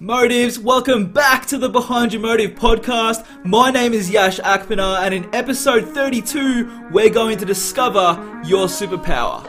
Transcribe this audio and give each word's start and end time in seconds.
Motives, 0.00 0.60
welcome 0.60 1.06
back 1.06 1.44
to 1.46 1.58
the 1.58 1.68
Behind 1.68 2.12
Your 2.12 2.22
Motive 2.22 2.52
podcast. 2.52 3.26
My 3.44 3.72
name 3.72 3.92
is 3.92 4.08
Yash 4.08 4.38
Akpana, 4.38 5.00
and 5.00 5.12
in 5.12 5.34
episode 5.34 5.88
32, 5.88 6.90
we're 6.92 7.10
going 7.10 7.36
to 7.36 7.44
discover 7.44 8.14
your 8.44 8.68
superpower. 8.68 9.42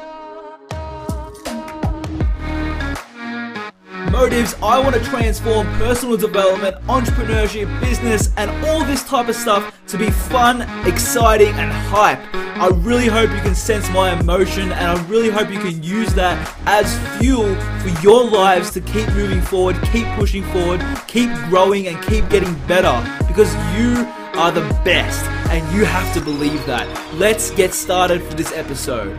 Motives, 4.11 4.55
I 4.63 4.79
want 4.79 4.95
to 4.95 5.03
transform 5.03 5.67
personal 5.77 6.17
development, 6.17 6.77
entrepreneurship, 6.87 7.79
business, 7.79 8.33
and 8.35 8.49
all 8.65 8.83
this 8.85 9.03
type 9.03 9.29
of 9.29 9.35
stuff 9.35 9.79
to 9.89 9.99
be 9.99 10.09
fun, 10.09 10.63
exciting, 10.87 11.53
and 11.53 11.71
hype. 11.71 12.38
I 12.59 12.67
really 12.67 13.07
hope 13.07 13.31
you 13.31 13.39
can 13.39 13.55
sense 13.55 13.89
my 13.91 14.19
emotion, 14.19 14.73
and 14.73 14.99
I 14.99 15.01
really 15.05 15.29
hope 15.29 15.49
you 15.49 15.59
can 15.59 15.81
use 15.81 16.13
that 16.15 16.35
as 16.65 16.93
fuel 17.17 17.55
for 17.79 17.87
your 18.01 18.25
lives 18.25 18.69
to 18.71 18.81
keep 18.81 19.07
moving 19.13 19.41
forward, 19.41 19.77
keep 19.93 20.05
pushing 20.15 20.43
forward, 20.51 20.85
keep 21.07 21.29
growing, 21.47 21.87
and 21.87 22.03
keep 22.03 22.27
getting 22.29 22.53
better 22.67 22.99
because 23.29 23.53
you 23.77 24.05
are 24.37 24.51
the 24.51 24.67
best, 24.83 25.23
and 25.49 25.73
you 25.73 25.85
have 25.85 26.13
to 26.13 26.19
believe 26.19 26.65
that. 26.65 26.85
Let's 27.13 27.49
get 27.51 27.73
started 27.73 28.21
for 28.21 28.33
this 28.33 28.51
episode. 28.51 29.17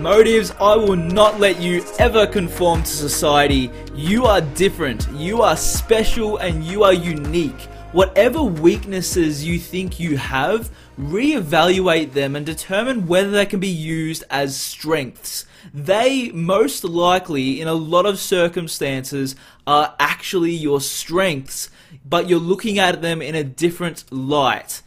Motives, 0.00 0.52
I 0.60 0.76
will 0.76 0.94
not 0.94 1.40
let 1.40 1.60
you 1.60 1.84
ever 1.98 2.24
conform 2.24 2.84
to 2.84 2.88
society. 2.88 3.68
You 3.94 4.26
are 4.26 4.40
different, 4.40 5.08
you 5.10 5.42
are 5.42 5.56
special, 5.56 6.36
and 6.36 6.62
you 6.62 6.84
are 6.84 6.92
unique. 6.92 7.60
Whatever 7.90 8.42
weaknesses 8.42 9.44
you 9.44 9.58
think 9.58 9.98
you 9.98 10.16
have, 10.16 10.70
reevaluate 11.00 12.12
them 12.12 12.36
and 12.36 12.46
determine 12.46 13.08
whether 13.08 13.30
they 13.30 13.46
can 13.46 13.58
be 13.58 13.66
used 13.66 14.22
as 14.30 14.56
strengths. 14.56 15.46
They 15.74 16.30
most 16.30 16.84
likely, 16.84 17.60
in 17.60 17.66
a 17.66 17.74
lot 17.74 18.06
of 18.06 18.20
circumstances, 18.20 19.34
are 19.66 19.96
actually 19.98 20.52
your 20.52 20.80
strengths, 20.80 21.70
but 22.08 22.28
you're 22.28 22.38
looking 22.38 22.78
at 22.78 23.02
them 23.02 23.20
in 23.20 23.34
a 23.34 23.42
different 23.42 24.04
light. 24.12 24.80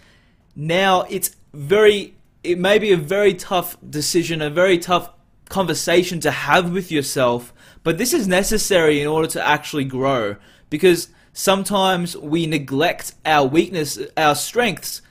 Now, 0.56 1.02
it's 1.10 1.36
very 1.54 2.14
it 2.44 2.58
may 2.58 2.80
be 2.80 2.92
a 2.92 2.98
very 2.98 3.34
tough 3.34 3.78
decision, 3.88 4.42
a 4.42 4.50
very 4.50 4.78
tough 4.78 5.12
conversation 5.50 6.20
to 6.22 6.32
have 6.32 6.72
with 6.72 6.92
yourself, 6.92 7.54
but 7.84 7.98
this 7.98 8.14
is 8.14 8.28
necessary 8.28 9.02
in 9.02 9.08
order 9.08 9.28
to 9.28 9.46
actually 9.46 9.86
grow 9.86 10.36
because 10.70 11.10
sometimes 11.34 12.16
we 12.18 12.48
neglect 12.48 13.14
our 13.26 13.48
weakness, 13.48 14.00
our 14.16 14.36
strengths 14.36 15.02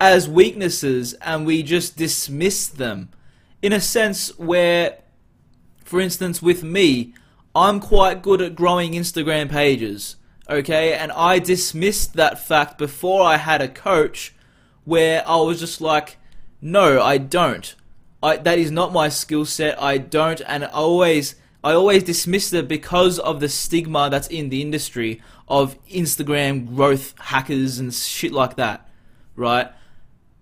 as 0.00 0.28
weaknesses 0.28 1.12
and 1.14 1.44
we 1.44 1.62
just 1.62 1.96
dismiss 1.96 2.66
them 2.66 3.10
in 3.60 3.72
a 3.72 3.80
sense 3.80 4.36
where 4.38 4.98
for 5.90 6.00
instance 6.00 6.40
with 6.40 6.62
me, 6.62 7.12
I'm 7.52 7.80
quite 7.80 8.22
good 8.22 8.40
at 8.40 8.54
growing 8.54 8.92
Instagram 8.92 9.50
pages, 9.50 10.14
okay? 10.48 10.94
And 10.94 11.10
I 11.10 11.40
dismissed 11.40 12.14
that 12.14 12.46
fact 12.46 12.78
before 12.78 13.24
I 13.24 13.38
had 13.38 13.60
a 13.60 13.66
coach 13.66 14.32
where 14.84 15.28
I 15.28 15.34
was 15.38 15.58
just 15.58 15.80
like 15.80 16.16
no, 16.60 17.00
I 17.02 17.18
don't. 17.18 17.74
I, 18.22 18.36
that 18.36 18.58
is 18.58 18.70
not 18.70 18.92
my 18.92 19.08
skill 19.08 19.44
set. 19.44 19.80
I 19.82 19.98
don't, 19.98 20.42
and 20.46 20.64
I 20.64 20.68
always 20.68 21.36
I 21.62 21.72
always 21.72 22.02
dismiss 22.02 22.52
it 22.52 22.68
because 22.68 23.18
of 23.18 23.40
the 23.40 23.48
stigma 23.48 24.08
that's 24.10 24.28
in 24.28 24.48
the 24.48 24.62
industry 24.62 25.20
of 25.48 25.76
Instagram 25.88 26.74
growth 26.74 27.14
hackers 27.18 27.78
and 27.78 27.92
shit 27.92 28.32
like 28.32 28.56
that, 28.56 28.88
right? 29.36 29.70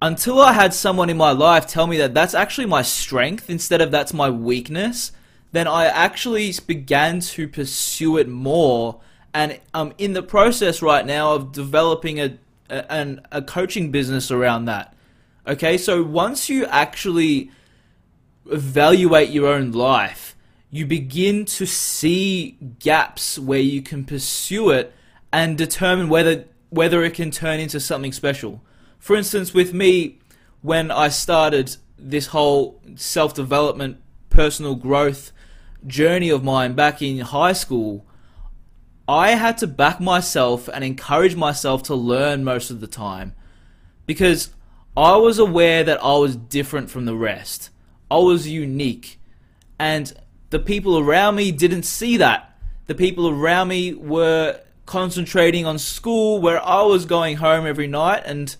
Until 0.01 0.41
I 0.41 0.53
had 0.53 0.75
someone 0.75 1.11
in 1.11 1.17
my 1.17 1.33
life 1.33 1.67
tell 1.67 1.89
me 1.89 1.99
that 1.99 2.15
that's 2.15 2.35
actually 2.35 2.67
my 2.67 2.83
strength 2.83 3.51
instead 3.51 3.81
of 3.81 3.91
that's 3.91 4.15
my 4.15 4.31
weakness, 4.31 5.11
then 5.51 5.67
I 5.67 5.87
actually 5.87 6.53
began 6.67 7.19
to 7.21 7.49
pursue 7.49 8.17
it 8.19 8.29
more, 8.29 9.01
and 9.35 9.59
I'm 9.75 9.93
in 9.99 10.13
the 10.13 10.23
process 10.23 10.83
right 10.83 11.05
now 11.05 11.35
of 11.35 11.53
developing 11.53 12.21
a, 12.21 12.39
a, 12.71 13.17
a 13.33 13.43
coaching 13.43 13.91
business 13.91 14.31
around 14.31 14.67
that 14.67 14.95
Okay, 15.49 15.79
so 15.79 16.03
once 16.03 16.51
you 16.51 16.67
actually 16.67 17.51
evaluate 18.51 19.31
your 19.31 19.47
own 19.47 19.73
life, 19.73 20.37
you 20.71 20.85
begin 20.85 21.47
to 21.47 21.65
see 21.65 22.59
gaps 22.79 23.39
where 23.39 23.59
you 23.59 23.81
can 23.81 24.05
pursue 24.05 24.69
it 24.69 24.93
and 25.33 25.57
determine 25.57 26.11
whether 26.11 26.45
whether 26.69 27.03
it 27.03 27.15
can 27.15 27.31
turn 27.31 27.61
into 27.61 27.81
something 27.81 28.13
special. 28.13 28.61
For 28.99 29.17
instance, 29.17 29.55
with 29.55 29.73
me, 29.73 30.19
when 30.61 30.91
I 30.91 31.09
started 31.09 31.77
this 31.99 32.27
whole 32.27 32.83
self 32.97 33.33
development, 33.33 34.03
personal 34.29 34.75
growth 34.75 35.33
journey 35.87 36.29
of 36.29 36.45
mine 36.45 36.75
back 36.75 37.01
in 37.01 37.21
high 37.21 37.55
school, 37.55 38.05
I 39.09 39.31
had 39.31 39.57
to 39.59 39.67
back 39.67 39.99
myself 39.99 40.69
and 40.69 40.85
encourage 40.85 41.37
myself 41.37 41.83
to 41.85 41.95
learn 41.95 42.45
most 42.45 42.71
of 42.71 42.81
the 42.81 42.87
time 42.87 43.35
because 44.05 44.51
I 44.99 45.15
was 45.15 45.39
aware 45.39 45.85
that 45.85 46.03
I 46.03 46.17
was 46.17 46.35
different 46.35 46.91
from 46.91 47.05
the 47.05 47.15
rest. 47.15 47.71
I 48.11 48.19
was 48.19 48.49
unique. 48.49 49.21
And 49.79 50.13
the 50.51 50.59
people 50.59 50.99
around 50.99 51.37
me 51.37 51.53
didn't 51.53 51.85
see 51.85 52.17
that. 52.17 52.59
The 52.87 52.97
people 52.97 53.29
around 53.29 53.69
me 53.69 53.95
were 53.95 54.61
concentrating 54.87 55.67
on 55.67 55.79
school 55.79 56.41
where 56.41 56.61
I 56.67 56.83
was 56.83 57.05
going 57.05 57.37
home 57.37 57.65
every 57.65 57.87
night 57.87 58.25
and 58.27 58.57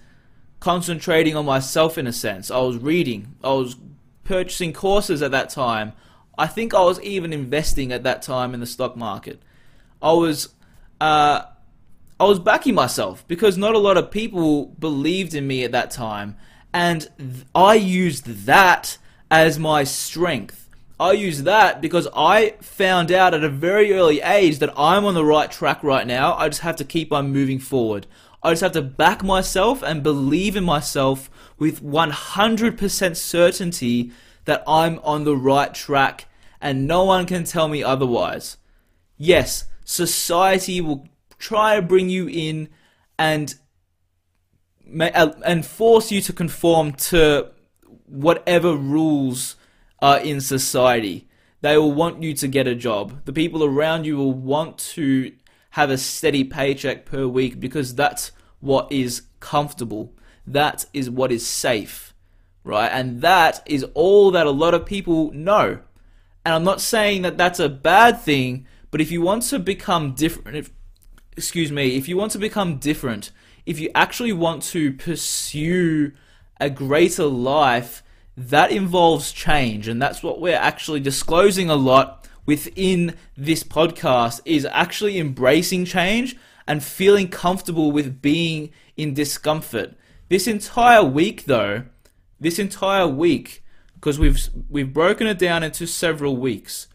concentrating 0.61 1.35
on 1.35 1.45
myself 1.45 1.99
in 1.99 2.07
a 2.07 2.13
sense. 2.13 2.53
I 2.53 2.61
was 2.61 2.77
reading. 2.77 3.35
I 3.43 3.55
was 3.55 3.75
purchasing 4.23 4.73
courses 4.73 5.23
at 5.23 5.33
that 5.33 5.51
time. 5.51 5.93
I 6.39 6.47
think 6.47 6.73
I 6.73 6.83
was 6.83 7.01
even 7.01 7.33
investing 7.33 7.91
at 7.91 8.05
that 8.05 8.23
time 8.23 8.55
in 8.55 8.61
the 8.61 8.67
stock 8.67 8.97
market. 8.97 9.43
I 10.01 10.13
was 10.13 10.51
uh, 11.01 11.43
I 12.21 12.25
was 12.25 12.41
backing 12.41 12.75
myself 12.75 13.25
because 13.29 13.57
not 13.57 13.75
a 13.75 13.79
lot 13.79 13.97
of 13.97 14.11
people 14.11 14.67
believed 14.79 15.35
in 15.35 15.47
me 15.47 15.63
at 15.65 15.73
that 15.73 15.91
time. 15.91 16.37
And 16.73 17.09
th- 17.19 17.45
I 17.55 17.75
used 17.75 18.47
that 18.47 18.99
as 19.31 19.59
my 19.59 19.85
strength. 19.85 20.69
I 20.99 21.13
used 21.13 21.45
that 21.45 21.81
because 21.81 22.09
I 22.17 22.57
found 22.61 23.13
out 23.13 23.35
at 23.35 23.45
a 23.45 23.49
very 23.49 23.93
early 23.93 24.21
age 24.21 24.59
that 24.59 24.73
I'm 24.77 25.05
on 25.05 25.15
the 25.15 25.25
right 25.25 25.51
track 25.51 25.85
right 25.85 26.07
now. 26.07 26.35
I 26.35 26.49
just 26.49 26.63
have 26.63 26.75
to 26.77 26.85
keep 26.85 27.13
on 27.13 27.33
moving 27.33 27.61
forward. 27.61 28.07
I 28.43 28.51
just 28.51 28.63
have 28.63 28.73
to 28.73 28.83
back 28.83 29.23
myself 29.23 29.83
and 29.83 30.03
believe 30.03 30.57
in 30.57 30.65
myself 30.65 31.31
with 31.57 31.83
100% 31.83 33.17
certainty 33.17 34.13
that 34.45 34.65
I'm 34.67 34.99
on 35.01 35.23
the 35.25 35.37
right 35.37 35.73
track 35.73 36.27
and 36.61 36.87
no 36.87 37.05
one 37.05 37.27
can 37.27 37.45
tell 37.45 37.69
me 37.69 37.83
otherwise. 37.83 38.57
Yes, 39.17 39.67
society 39.85 40.81
will 40.81 41.07
try 41.39 41.77
to 41.77 41.83
bring 41.83 42.09
you 42.09 42.29
in 42.29 42.69
and 43.19 43.55
uh, 45.01 45.33
and 45.45 45.67
force 45.67 46.11
you 46.11 46.21
to 46.23 46.33
conform 46.33 46.93
to 46.93 47.51
whatever 48.07 48.75
rules 48.75 49.57
are 50.01 50.19
in 50.19 50.41
society. 50.41 51.29
They 51.61 51.77
will 51.77 51.93
want 51.93 52.23
you 52.23 52.35
to 52.35 52.49
get 52.49 52.67
a 52.67 52.75
job. 52.75 53.25
The 53.25 53.33
people 53.33 53.65
around 53.65 54.07
you 54.07 54.17
will 54.17 54.33
want 54.33 54.79
to 54.95 55.33
have 55.71 55.91
a 55.91 55.99
steady 55.99 56.45
paycheck 56.45 57.05
per 57.05 57.27
week 57.27 57.61
because 57.61 57.95
that's 57.95 58.33
what 58.61 58.91
is 58.91 59.23
comfortable. 59.41 60.15
That 60.47 60.87
is 60.95 61.11
what 61.11 61.33
is 61.33 61.47
safe, 61.47 62.15
right? 62.65 62.89
And 62.89 63.21
that 63.21 63.63
is 63.67 63.85
all 63.95 64.31
that 64.31 64.47
a 64.47 64.51
lot 64.51 64.75
of 64.75 64.87
people 64.87 65.31
know. 65.33 65.81
And 66.45 66.55
I'm 66.55 66.65
not 66.65 66.81
saying 66.81 67.23
that 67.23 67.37
that's 67.37 67.61
a 67.61 67.69
bad 67.69 68.21
thing, 68.21 68.67
but 68.91 69.01
if 69.01 69.11
you 69.11 69.21
want 69.21 69.43
to 69.45 69.59
become 69.59 70.15
different, 70.15 70.57
if, 70.57 70.71
excuse 71.39 71.71
me, 71.71 71.97
if 71.97 72.09
you 72.09 72.17
want 72.17 72.33
to 72.33 72.39
become 72.39 72.79
different, 72.79 73.31
if 73.65 73.79
you 73.79 73.91
actually 73.95 74.33
want 74.33 74.65
to 74.65 74.93
pursue 74.93 76.11
a 76.61 76.69
greater 76.69 77.27
life, 77.27 78.03
that 78.37 78.73
involves 78.73 79.31
change. 79.31 79.87
And 79.87 80.03
that's 80.03 80.21
what 80.21 80.41
we're 80.41 80.57
actually 80.57 80.99
disclosing 80.99 81.71
a 81.71 81.77
lot 81.77 82.27
within 82.45 83.15
this 83.37 83.63
podcast 83.63 84.41
is 84.45 84.67
actually 84.67 85.19
embracing 85.19 85.85
change 85.85 86.37
and 86.67 86.83
feeling 86.83 87.29
comfortable 87.29 87.93
with 87.93 88.21
being 88.21 88.71
in 88.97 89.15
discomfort. 89.15 89.95
This 90.29 90.49
entire 90.49 91.05
week 91.05 91.45
though, 91.45 91.85
this 92.41 92.59
entire 92.59 93.07
week, 93.07 93.65
because 93.95 94.19
we've 94.19 94.41
we've 94.69 94.93
broken 94.93 95.29
it 95.29 95.39
down 95.39 95.63
into 95.63 95.87
several 95.87 96.37
weeks 96.37 96.89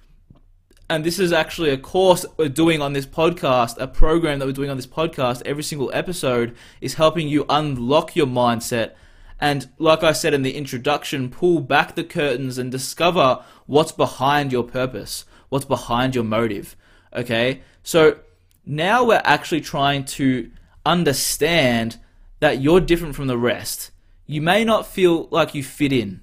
and 0.89 1.03
this 1.03 1.19
is 1.19 1.31
actually 1.31 1.69
a 1.69 1.77
course 1.77 2.25
we're 2.37 2.49
doing 2.49 2.81
on 2.81 2.93
this 2.93 3.05
podcast, 3.05 3.77
a 3.79 3.87
program 3.87 4.39
that 4.39 4.45
we're 4.45 4.51
doing 4.51 4.69
on 4.69 4.77
this 4.77 4.87
podcast. 4.87 5.41
Every 5.45 5.63
single 5.63 5.89
episode 5.93 6.55
is 6.81 6.95
helping 6.95 7.27
you 7.27 7.45
unlock 7.49 8.15
your 8.15 8.27
mindset. 8.27 8.93
And 9.39 9.69
like 9.77 10.03
I 10.03 10.11
said 10.11 10.33
in 10.33 10.43
the 10.43 10.55
introduction, 10.55 11.29
pull 11.29 11.61
back 11.61 11.95
the 11.95 12.03
curtains 12.03 12.57
and 12.57 12.71
discover 12.71 13.43
what's 13.65 13.91
behind 13.91 14.51
your 14.51 14.63
purpose, 14.63 15.25
what's 15.49 15.65
behind 15.65 16.15
your 16.15 16.23
motive. 16.23 16.75
Okay? 17.13 17.61
So 17.81 18.19
now 18.65 19.03
we're 19.03 19.21
actually 19.23 19.61
trying 19.61 20.05
to 20.05 20.51
understand 20.85 21.97
that 22.39 22.61
you're 22.61 22.81
different 22.81 23.15
from 23.15 23.27
the 23.27 23.37
rest. 23.37 23.91
You 24.25 24.41
may 24.41 24.63
not 24.63 24.87
feel 24.87 25.27
like 25.31 25.55
you 25.55 25.63
fit 25.63 25.93
in. 25.93 26.21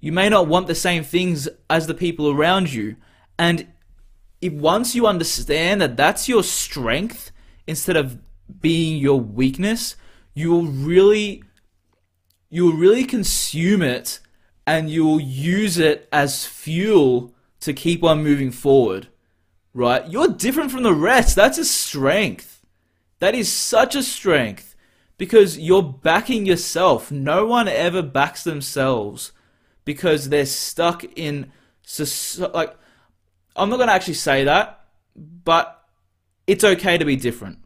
You 0.00 0.12
may 0.12 0.28
not 0.28 0.48
want 0.48 0.66
the 0.66 0.74
same 0.74 1.02
things 1.02 1.48
as 1.70 1.86
the 1.86 1.94
people 1.94 2.30
around 2.30 2.72
you. 2.72 2.96
And 3.38 3.66
if 4.40 4.52
once 4.52 4.94
you 4.94 5.06
understand 5.06 5.80
that 5.80 5.96
that's 5.96 6.28
your 6.28 6.42
strength 6.42 7.32
instead 7.66 7.96
of 7.96 8.18
being 8.60 8.98
your 8.98 9.20
weakness, 9.20 9.96
you 10.34 10.50
will 10.50 10.66
really 10.66 11.42
you 12.50 12.66
will 12.66 12.76
really 12.76 13.04
consume 13.04 13.82
it 13.82 14.20
and 14.66 14.88
you 14.88 15.04
will 15.04 15.20
use 15.20 15.78
it 15.78 16.08
as 16.12 16.46
fuel 16.46 17.34
to 17.60 17.72
keep 17.72 18.04
on 18.04 18.22
moving 18.22 18.50
forward. 18.50 19.08
Right? 19.72 20.08
You're 20.08 20.28
different 20.28 20.70
from 20.70 20.84
the 20.84 20.94
rest. 20.94 21.34
That's 21.34 21.58
a 21.58 21.64
strength. 21.64 22.64
That 23.18 23.34
is 23.34 23.50
such 23.50 23.96
a 23.96 24.02
strength 24.02 24.76
because 25.18 25.58
you're 25.58 25.82
backing 25.82 26.46
yourself. 26.46 27.10
No 27.10 27.46
one 27.46 27.66
ever 27.66 28.02
backs 28.02 28.44
themselves 28.44 29.32
because 29.84 30.28
they're 30.28 30.46
stuck 30.46 31.04
in 31.16 31.50
like 32.38 32.76
I'm 33.56 33.70
not 33.70 33.76
going 33.76 33.88
to 33.88 33.94
actually 33.94 34.14
say 34.14 34.44
that, 34.44 34.84
but 35.16 35.84
it's 36.46 36.64
okay 36.64 36.98
to 36.98 37.04
be 37.04 37.16
different. 37.16 37.58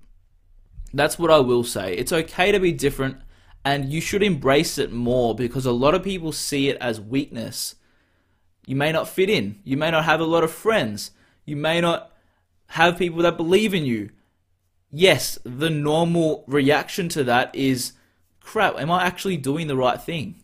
That's 0.93 1.19
what 1.19 1.31
I 1.31 1.39
will 1.39 1.65
say. 1.65 1.95
It's 1.95 2.13
okay 2.13 2.53
to 2.53 2.61
be 2.61 2.73
different 2.73 3.19
and 3.65 3.91
you 3.93 4.01
should 4.01 4.23
embrace 4.23 4.79
it 4.79 4.93
more 4.93 5.35
because 5.35 5.67
a 5.67 5.73
lot 5.73 5.95
of 5.95 6.03
people 6.03 6.33
see 6.33 6.69
it 6.69 6.79
as 6.81 7.01
weakness. 7.01 7.75
You 8.67 8.77
may 8.77 8.93
not 8.93 9.09
fit 9.09 9.29
in. 9.29 9.61
You 9.65 9.77
may 9.77 9.91
not 9.91 10.05
have 10.05 10.21
a 10.21 10.25
lot 10.25 10.45
of 10.45 10.51
friends. 10.51 11.11
You 11.45 11.57
may 11.57 11.81
not 11.81 12.13
have 12.69 12.99
people 12.99 13.23
that 13.23 13.37
believe 13.37 13.75
in 13.75 13.85
you. 13.85 14.11
Yes, 14.91 15.39
the 15.45 15.71
normal 15.71 16.45
reaction 16.47 17.09
to 17.11 17.25
that 17.25 17.55
is 17.55 17.93
crap, 18.41 18.79
am 18.79 18.91
I 18.91 19.05
actually 19.05 19.37
doing 19.37 19.67
the 19.67 19.77
right 19.77 20.01
thing? 20.01 20.41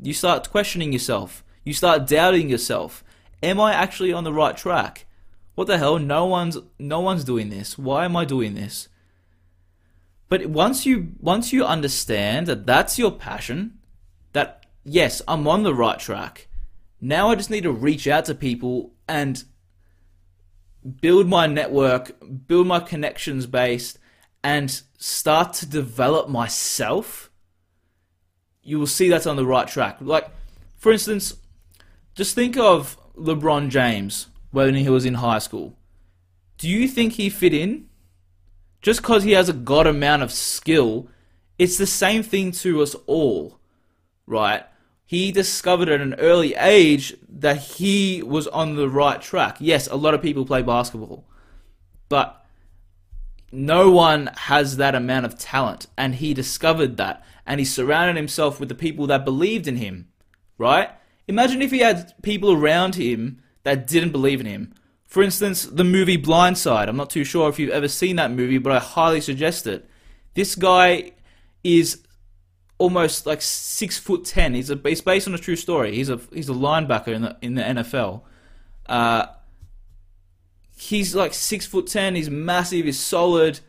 You 0.00 0.12
start 0.12 0.50
questioning 0.50 0.92
yourself. 0.92 1.44
You 1.64 1.72
start 1.72 2.06
doubting 2.06 2.50
yourself. 2.50 3.04
Am 3.44 3.60
I 3.60 3.72
actually 3.72 4.12
on 4.12 4.24
the 4.24 4.32
right 4.32 4.56
track? 4.56 5.06
What 5.54 5.66
the 5.66 5.78
hell? 5.78 5.98
No 5.98 6.24
one's 6.24 6.58
no 6.78 7.00
one's 7.00 7.24
doing 7.24 7.50
this. 7.50 7.78
Why 7.78 8.04
am 8.04 8.16
I 8.16 8.24
doing 8.24 8.54
this? 8.54 8.88
But 10.28 10.46
once 10.46 10.84
you 10.84 11.12
once 11.20 11.52
you 11.52 11.64
understand 11.64 12.46
that 12.48 12.66
that's 12.66 12.98
your 12.98 13.12
passion, 13.12 13.78
that 14.32 14.66
yes, 14.82 15.22
I'm 15.28 15.46
on 15.46 15.62
the 15.62 15.74
right 15.74 15.98
track. 15.98 16.48
Now 17.00 17.28
I 17.28 17.34
just 17.34 17.50
need 17.50 17.64
to 17.64 17.72
reach 17.72 18.08
out 18.08 18.24
to 18.24 18.34
people 18.34 18.94
and 19.06 19.44
build 21.00 21.28
my 21.28 21.46
network, 21.46 22.16
build 22.48 22.66
my 22.66 22.80
connections 22.80 23.46
based 23.46 23.98
and 24.42 24.82
start 24.98 25.52
to 25.54 25.66
develop 25.66 26.28
myself 26.28 27.30
you 28.64 28.78
will 28.78 28.86
see 28.86 29.08
that's 29.08 29.26
on 29.26 29.36
the 29.36 29.46
right 29.46 29.68
track. 29.68 29.98
Like, 30.00 30.28
for 30.76 30.90
instance, 30.90 31.34
just 32.14 32.34
think 32.34 32.56
of 32.56 32.96
LeBron 33.16 33.68
James 33.68 34.28
when 34.50 34.74
he 34.74 34.88
was 34.88 35.04
in 35.04 35.14
high 35.14 35.38
school. 35.38 35.76
Do 36.58 36.68
you 36.68 36.88
think 36.88 37.14
he 37.14 37.28
fit 37.28 37.52
in? 37.54 37.88
Just 38.80 39.00
because 39.00 39.24
he 39.24 39.32
has 39.32 39.48
a 39.48 39.54
god 39.54 39.86
amount 39.86 40.22
of 40.22 40.32
skill, 40.32 41.08
it's 41.58 41.78
the 41.78 41.86
same 41.86 42.22
thing 42.22 42.52
to 42.52 42.82
us 42.82 42.94
all, 43.06 43.58
right? 44.26 44.64
He 45.06 45.32
discovered 45.32 45.88
at 45.88 46.00
an 46.00 46.14
early 46.14 46.54
age 46.54 47.14
that 47.28 47.58
he 47.58 48.22
was 48.22 48.46
on 48.48 48.76
the 48.76 48.88
right 48.88 49.20
track. 49.20 49.56
Yes, 49.60 49.86
a 49.86 49.96
lot 49.96 50.14
of 50.14 50.22
people 50.22 50.44
play 50.44 50.62
basketball, 50.62 51.24
but 52.08 52.44
no 53.50 53.90
one 53.90 54.30
has 54.36 54.76
that 54.76 54.94
amount 54.94 55.26
of 55.26 55.38
talent, 55.38 55.86
and 55.96 56.16
he 56.16 56.34
discovered 56.34 56.96
that 56.96 57.24
and 57.46 57.60
he 57.60 57.64
surrounded 57.64 58.16
himself 58.16 58.58
with 58.58 58.68
the 58.68 58.74
people 58.74 59.06
that 59.06 59.24
believed 59.24 59.66
in 59.66 59.76
him, 59.76 60.08
right? 60.58 60.90
Imagine 61.26 61.62
if 61.62 61.70
he 61.70 61.78
had 61.78 62.14
people 62.22 62.52
around 62.52 62.94
him 62.96 63.40
that 63.62 63.86
didn't 63.86 64.12
believe 64.12 64.40
in 64.40 64.46
him. 64.46 64.74
For 65.06 65.22
instance, 65.22 65.64
the 65.64 65.84
movie 65.84 66.18
Blindside. 66.18 66.88
I'm 66.88 66.96
not 66.96 67.10
too 67.10 67.24
sure 67.24 67.48
if 67.48 67.58
you've 67.58 67.70
ever 67.70 67.88
seen 67.88 68.16
that 68.16 68.30
movie, 68.30 68.58
but 68.58 68.72
I 68.72 68.78
highly 68.78 69.20
suggest 69.20 69.66
it. 69.66 69.88
This 70.34 70.54
guy 70.54 71.12
is 71.62 72.02
almost 72.78 73.26
like 73.26 73.40
six 73.40 73.98
foot 73.98 74.24
ten. 74.24 74.54
He's 74.54 74.70
a 74.70 74.80
he's 74.82 75.00
based 75.00 75.28
on 75.28 75.34
a 75.34 75.38
true 75.38 75.56
story. 75.56 75.94
He's 75.94 76.08
a 76.08 76.20
he's 76.32 76.48
a 76.48 76.52
linebacker 76.52 77.08
in 77.08 77.22
the 77.22 77.36
in 77.40 77.54
the 77.54 77.62
NFL. 77.62 78.22
Uh, 78.86 79.26
he's 80.76 81.14
like 81.14 81.32
six 81.32 81.66
foot 81.66 81.86
ten. 81.86 82.14
He's 82.14 82.28
massive. 82.28 82.84
He's 82.84 82.98
solid, 82.98 83.60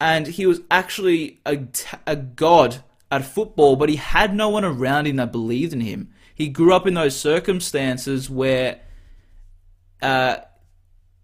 and 0.00 0.26
he 0.26 0.46
was 0.46 0.60
actually 0.70 1.40
a 1.46 1.66
a 2.06 2.16
god 2.16 2.84
at 3.10 3.24
football, 3.24 3.76
but 3.76 3.88
he 3.88 3.96
had 3.96 4.34
no 4.34 4.48
one 4.48 4.64
around 4.64 5.06
him 5.06 5.16
that 5.16 5.32
believed 5.32 5.72
in 5.72 5.80
him. 5.80 6.10
He 6.34 6.48
grew 6.48 6.74
up 6.74 6.86
in 6.86 6.94
those 6.94 7.18
circumstances 7.18 8.28
where, 8.28 8.80
uh, 10.02 10.36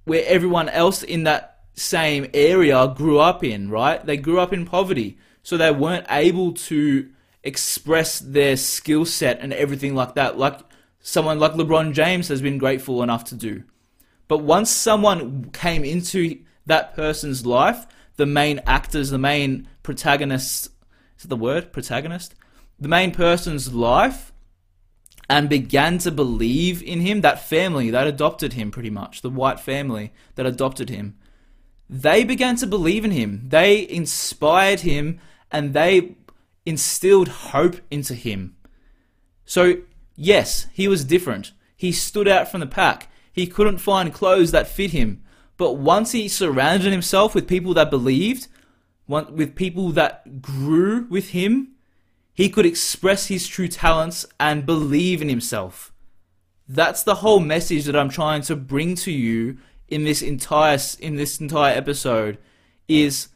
where 0.04 0.24
everyone 0.26 0.68
else 0.68 1.02
in 1.02 1.24
that 1.24 1.58
same 1.74 2.28
area 2.32 2.92
grew 2.96 3.18
up 3.18 3.42
in. 3.42 3.68
Right? 3.70 4.04
They 4.04 4.16
grew 4.16 4.40
up 4.40 4.52
in 4.52 4.66
poverty, 4.66 5.18
so 5.42 5.56
they 5.56 5.72
weren't 5.72 6.06
able 6.08 6.52
to 6.52 7.10
express 7.42 8.18
their 8.20 8.56
skill 8.56 9.04
set 9.04 9.40
and 9.40 9.52
everything 9.52 9.94
like 9.94 10.14
that, 10.14 10.38
like 10.38 10.60
someone 11.00 11.38
like 11.38 11.52
LeBron 11.52 11.92
James 11.92 12.28
has 12.28 12.42
been 12.42 12.58
grateful 12.58 13.02
enough 13.02 13.24
to 13.24 13.34
do. 13.34 13.64
But 14.28 14.38
once 14.38 14.70
someone 14.70 15.50
came 15.50 15.84
into 15.84 16.38
that 16.66 16.94
person's 16.94 17.44
life, 17.44 17.86
the 18.16 18.26
main 18.26 18.60
actors, 18.66 19.10
the 19.10 19.18
main 19.18 19.66
protagonists 19.82 20.68
is 21.18 21.24
the 21.24 21.36
word 21.36 21.72
protagonist? 21.72 22.34
The 22.78 22.88
main 22.88 23.12
person's 23.12 23.74
life 23.74 24.29
and 25.30 25.48
began 25.48 25.96
to 25.96 26.10
believe 26.10 26.82
in 26.82 27.02
him, 27.02 27.20
that 27.20 27.48
family 27.48 27.88
that 27.88 28.08
adopted 28.08 28.54
him 28.54 28.72
pretty 28.72 28.90
much, 28.90 29.22
the 29.22 29.30
white 29.30 29.60
family 29.60 30.12
that 30.34 30.44
adopted 30.44 30.90
him, 30.90 31.16
they 31.88 32.24
began 32.24 32.56
to 32.56 32.66
believe 32.66 33.04
in 33.04 33.12
him. 33.12 33.44
They 33.46 33.88
inspired 33.88 34.80
him 34.80 35.20
and 35.52 35.72
they 35.72 36.16
instilled 36.66 37.28
hope 37.28 37.76
into 37.92 38.16
him. 38.16 38.56
So, 39.44 39.82
yes, 40.16 40.66
he 40.72 40.88
was 40.88 41.04
different. 41.04 41.52
He 41.76 41.92
stood 41.92 42.26
out 42.26 42.50
from 42.50 42.58
the 42.58 42.66
pack. 42.66 43.08
He 43.32 43.46
couldn't 43.46 43.78
find 43.78 44.12
clothes 44.12 44.50
that 44.50 44.66
fit 44.66 44.90
him. 44.90 45.22
But 45.56 45.74
once 45.74 46.10
he 46.10 46.26
surrounded 46.26 46.90
himself 46.90 47.36
with 47.36 47.46
people 47.46 47.72
that 47.74 47.88
believed, 47.88 48.48
with 49.06 49.54
people 49.54 49.90
that 49.90 50.42
grew 50.42 51.06
with 51.08 51.30
him, 51.30 51.76
he 52.40 52.48
could 52.48 52.64
express 52.64 53.26
his 53.26 53.46
true 53.46 53.68
talents 53.68 54.24
and 54.40 54.64
believe 54.64 55.20
in 55.20 55.28
himself. 55.28 55.92
That's 56.66 57.02
the 57.02 57.16
whole 57.16 57.38
message 57.38 57.84
that 57.84 57.94
I'm 57.94 58.08
trying 58.08 58.40
to 58.42 58.56
bring 58.56 58.94
to 58.94 59.12
you 59.12 59.58
in 59.88 60.04
this 60.04 60.22
entire 60.22 60.78
in 61.00 61.16
this 61.16 61.38
entire 61.38 61.76
episode 61.76 62.38
is 62.88 63.28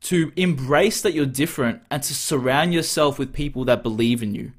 to 0.00 0.32
embrace 0.34 1.02
that 1.02 1.12
you're 1.12 1.26
different 1.26 1.82
and 1.90 2.02
to 2.02 2.14
surround 2.14 2.72
yourself 2.72 3.18
with 3.18 3.34
people 3.34 3.66
that 3.66 3.82
believe 3.82 4.22
in 4.22 4.34
you. 4.34 4.52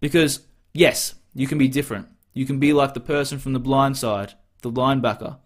Because 0.00 0.40
yes, 0.72 1.14
you 1.34 1.46
can 1.46 1.58
be 1.58 1.68
different. 1.68 2.08
You 2.32 2.46
can 2.46 2.58
be 2.58 2.72
like 2.72 2.94
the 2.94 3.00
person 3.00 3.38
from 3.38 3.52
the 3.52 3.60
blind 3.60 3.98
side, 3.98 4.32
the 4.62 4.72
linebacker. 4.72 5.36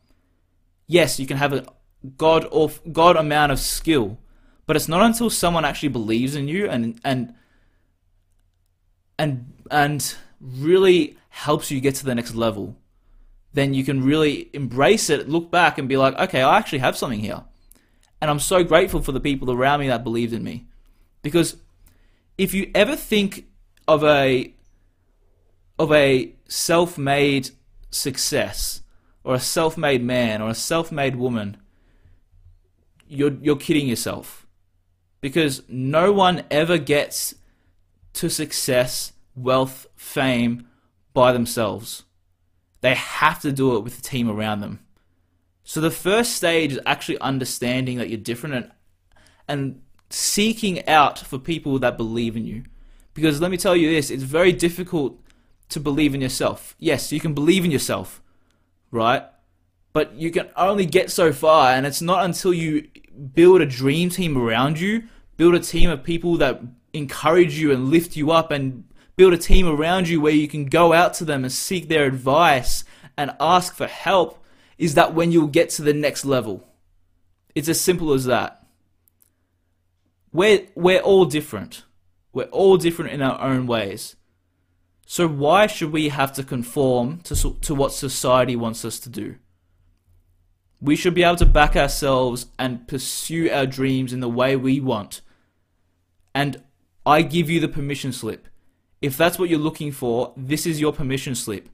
Yes, 0.86 1.18
you 1.18 1.26
can 1.26 1.38
have 1.38 1.52
a 1.52 1.66
god 2.18 2.46
or 2.52 2.70
god 2.92 3.16
amount 3.16 3.50
of 3.50 3.58
skill, 3.58 4.18
but 4.64 4.76
it's 4.76 4.86
not 4.86 5.02
until 5.02 5.28
someone 5.28 5.64
actually 5.64 5.88
believes 5.88 6.36
in 6.36 6.46
you 6.46 6.68
and 6.68 7.00
and 7.04 7.34
and 9.18 9.52
and 9.70 10.14
really 10.40 11.16
helps 11.28 11.70
you 11.70 11.80
get 11.80 11.94
to 11.96 12.04
the 12.04 12.14
next 12.14 12.34
level, 12.34 12.76
then 13.52 13.74
you 13.74 13.84
can 13.84 14.04
really 14.04 14.50
embrace 14.52 15.10
it, 15.10 15.28
look 15.28 15.50
back 15.50 15.78
and 15.78 15.88
be 15.88 15.96
like, 15.96 16.18
okay, 16.18 16.42
I 16.42 16.58
actually 16.58 16.80
have 16.80 16.96
something 16.96 17.20
here. 17.20 17.42
And 18.20 18.30
I'm 18.30 18.40
so 18.40 18.64
grateful 18.64 19.02
for 19.02 19.12
the 19.12 19.20
people 19.20 19.50
around 19.50 19.80
me 19.80 19.88
that 19.88 20.04
believed 20.04 20.32
in 20.32 20.42
me. 20.42 20.66
Because 21.22 21.56
if 22.38 22.54
you 22.54 22.70
ever 22.74 22.96
think 22.96 23.46
of 23.86 24.04
a 24.04 24.52
of 25.78 25.92
a 25.92 26.32
self-made 26.48 27.50
success 27.90 28.82
or 29.24 29.34
a 29.34 29.40
self-made 29.40 30.02
man 30.02 30.40
or 30.40 30.50
a 30.50 30.54
self-made 30.54 31.16
woman, 31.16 31.56
you're 33.08 33.34
you're 33.40 33.56
kidding 33.56 33.88
yourself 33.88 34.46
because 35.20 35.62
no 35.68 36.12
one 36.12 36.44
ever 36.50 36.78
gets 36.78 37.34
to 38.14 38.28
success, 38.30 39.12
wealth, 39.36 39.86
fame 39.96 40.66
by 41.12 41.32
themselves. 41.32 42.04
They 42.80 42.94
have 42.94 43.40
to 43.42 43.52
do 43.52 43.76
it 43.76 43.80
with 43.80 43.98
a 43.98 44.02
team 44.02 44.30
around 44.30 44.60
them. 44.60 44.80
So 45.62 45.80
the 45.80 45.90
first 45.90 46.36
stage 46.36 46.72
is 46.72 46.80
actually 46.84 47.18
understanding 47.20 47.98
that 47.98 48.10
you're 48.10 48.18
different 48.18 48.54
and, 48.54 48.70
and 49.48 49.82
seeking 50.10 50.86
out 50.86 51.18
for 51.18 51.38
people 51.38 51.78
that 51.78 51.96
believe 51.96 52.36
in 52.36 52.46
you. 52.46 52.64
Because 53.14 53.40
let 53.40 53.50
me 53.50 53.56
tell 53.56 53.76
you 53.76 53.90
this, 53.90 54.10
it's 54.10 54.22
very 54.22 54.52
difficult 54.52 55.18
to 55.70 55.80
believe 55.80 56.14
in 56.14 56.20
yourself. 56.20 56.76
Yes, 56.78 57.12
you 57.12 57.20
can 57.20 57.32
believe 57.32 57.64
in 57.64 57.70
yourself, 57.70 58.22
right? 58.90 59.22
But 59.92 60.14
you 60.14 60.30
can 60.30 60.50
only 60.56 60.84
get 60.84 61.10
so 61.10 61.32
far, 61.32 61.70
and 61.70 61.86
it's 61.86 62.02
not 62.02 62.24
until 62.24 62.52
you 62.52 62.88
build 63.32 63.60
a 63.60 63.66
dream 63.66 64.10
team 64.10 64.36
around 64.36 64.78
you 64.78 65.04
build 65.36 65.54
a 65.54 65.60
team 65.60 65.90
of 65.90 66.02
people 66.04 66.36
that 66.38 66.62
encourage 66.94 67.58
you 67.58 67.72
and 67.72 67.90
lift 67.90 68.16
you 68.16 68.30
up 68.30 68.50
and 68.50 68.84
build 69.16 69.34
a 69.34 69.38
team 69.38 69.68
around 69.68 70.08
you 70.08 70.20
where 70.20 70.32
you 70.32 70.48
can 70.48 70.66
go 70.66 70.92
out 70.92 71.14
to 71.14 71.24
them 71.24 71.44
and 71.44 71.52
seek 71.52 71.88
their 71.88 72.04
advice 72.04 72.84
and 73.16 73.32
ask 73.38 73.74
for 73.74 73.86
help 73.86 74.42
is 74.78 74.94
that 74.94 75.14
when 75.14 75.30
you'll 75.30 75.46
get 75.46 75.70
to 75.70 75.82
the 75.82 75.92
next 75.92 76.24
level. 76.24 76.66
It's 77.54 77.68
as 77.68 77.80
simple 77.80 78.12
as 78.12 78.24
that. 78.24 78.66
We're, 80.32 80.66
we're 80.74 81.00
all 81.00 81.26
different. 81.26 81.84
We're 82.32 82.44
all 82.44 82.76
different 82.76 83.12
in 83.12 83.22
our 83.22 83.40
own 83.40 83.66
ways. 83.66 84.16
So 85.06 85.28
why 85.28 85.68
should 85.68 85.92
we 85.92 86.08
have 86.08 86.32
to 86.34 86.42
conform 86.42 87.20
to, 87.20 87.54
to 87.60 87.74
what 87.74 87.92
society 87.92 88.56
wants 88.56 88.84
us 88.84 88.98
to 89.00 89.08
do? 89.08 89.36
We 90.80 90.96
should 90.96 91.14
be 91.14 91.22
able 91.22 91.36
to 91.36 91.46
back 91.46 91.76
ourselves 91.76 92.46
and 92.58 92.88
pursue 92.88 93.48
our 93.50 93.66
dreams 93.66 94.12
in 94.12 94.20
the 94.20 94.28
way 94.28 94.56
we 94.56 94.80
want. 94.80 95.20
And 96.34 96.62
I 97.06 97.22
give 97.22 97.50
you 97.50 97.60
the 97.60 97.68
permission 97.68 98.12
slip. 98.12 98.48
If 99.02 99.16
that's 99.16 99.38
what 99.38 99.50
you're 99.50 99.58
looking 99.58 99.92
for, 99.92 100.32
this 100.36 100.64
is 100.64 100.80
your 100.80 100.92
permission 100.92 101.34
slip. 101.34 101.68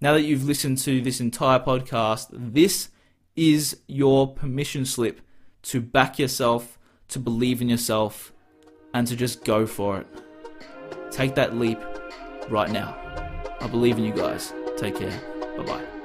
Now 0.00 0.12
that 0.12 0.22
you've 0.22 0.44
listened 0.44 0.78
to 0.78 1.00
this 1.00 1.20
entire 1.20 1.58
podcast, 1.58 2.28
this 2.30 2.90
is 3.34 3.80
your 3.88 4.32
permission 4.32 4.84
slip 4.84 5.20
to 5.62 5.80
back 5.80 6.18
yourself, 6.18 6.78
to 7.08 7.18
believe 7.18 7.60
in 7.60 7.68
yourself, 7.68 8.32
and 8.94 9.06
to 9.08 9.16
just 9.16 9.44
go 9.44 9.66
for 9.66 9.98
it. 9.98 10.06
Take 11.10 11.34
that 11.34 11.56
leap 11.56 11.80
right 12.48 12.70
now. 12.70 12.96
I 13.60 13.66
believe 13.66 13.98
in 13.98 14.04
you 14.04 14.12
guys. 14.12 14.52
Take 14.76 14.96
care. 14.96 15.20
Bye 15.56 15.64
bye. 15.64 15.95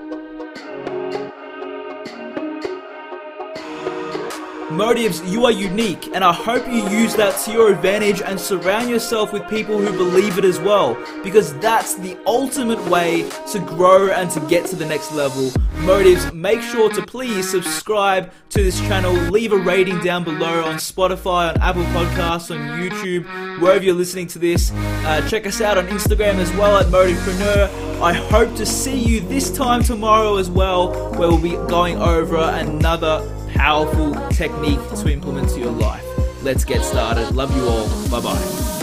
Motives, 4.71 5.21
you 5.29 5.45
are 5.45 5.51
unique, 5.51 6.07
and 6.15 6.23
I 6.23 6.31
hope 6.31 6.65
you 6.65 6.87
use 6.89 7.13
that 7.15 7.37
to 7.43 7.51
your 7.51 7.73
advantage 7.73 8.21
and 8.21 8.39
surround 8.39 8.89
yourself 8.89 9.33
with 9.33 9.47
people 9.49 9.77
who 9.77 9.91
believe 9.91 10.37
it 10.37 10.45
as 10.45 10.59
well, 10.59 10.97
because 11.23 11.53
that's 11.59 11.95
the 11.95 12.17
ultimate 12.25 12.81
way 12.89 13.29
to 13.51 13.59
grow 13.59 14.09
and 14.09 14.31
to 14.31 14.39
get 14.47 14.65
to 14.67 14.77
the 14.77 14.85
next 14.85 15.11
level. 15.11 15.51
Motives, 15.79 16.31
make 16.31 16.61
sure 16.61 16.89
to 16.93 17.05
please 17.05 17.51
subscribe 17.51 18.31
to 18.49 18.63
this 18.63 18.79
channel, 18.79 19.11
leave 19.29 19.51
a 19.51 19.57
rating 19.57 19.99
down 19.99 20.23
below 20.23 20.63
on 20.63 20.75
Spotify, 20.75 21.49
on 21.49 21.61
Apple 21.61 21.83
Podcasts, 21.85 22.49
on 22.49 22.79
YouTube, 22.79 23.25
wherever 23.59 23.83
you're 23.83 23.93
listening 23.93 24.27
to 24.27 24.39
this. 24.39 24.71
Uh, 24.71 25.27
check 25.29 25.45
us 25.45 25.59
out 25.59 25.77
on 25.77 25.85
Instagram 25.87 26.35
as 26.35 26.51
well 26.53 26.77
at 26.77 26.85
Motivepreneur. 26.85 28.01
I 28.01 28.13
hope 28.13 28.55
to 28.55 28.65
see 28.65 28.97
you 28.97 29.19
this 29.19 29.51
time 29.51 29.83
tomorrow 29.83 30.37
as 30.37 30.49
well, 30.49 31.11
where 31.11 31.29
we'll 31.29 31.41
be 31.41 31.57
going 31.69 31.97
over 32.01 32.37
another 32.37 33.21
powerful 33.55 34.13
technique 34.29 34.79
to 34.97 35.11
implement 35.11 35.49
to 35.49 35.59
your 35.59 35.71
life. 35.71 36.05
Let's 36.43 36.65
get 36.65 36.83
started. 36.83 37.35
Love 37.35 37.55
you 37.55 37.67
all. 37.67 37.87
Bye 38.09 38.21
bye. 38.21 38.80